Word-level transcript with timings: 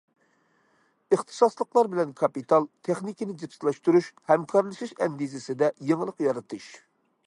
ئىختىساسلىقلار 1.17 1.89
بىلەن 1.91 2.15
كاپىتال، 2.23 2.67
تېخنىكىنى 2.89 3.37
جىپسىلاشتۇرۇش، 3.43 4.11
ھەمكارلىشىش 4.33 4.97
ئەندىزىسىدە 5.01 5.75
يېڭىلىق 5.91 6.27
يارىتىش. 6.31 6.73